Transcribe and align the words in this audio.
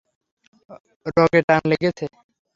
রগে 1.15 1.41
টান 1.47 1.61
লেগেছে। 1.71 2.05